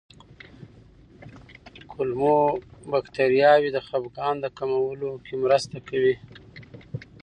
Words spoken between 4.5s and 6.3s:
کمولو کې مرسته کوي.